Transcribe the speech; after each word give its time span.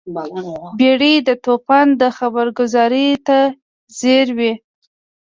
بیړۍ 0.77 1.15
د 1.27 1.29
توپان 1.43 1.87
خبرګذارۍ 2.17 3.09
ته 3.27 3.39
ځیر 3.97 4.27
وي. 4.37 4.53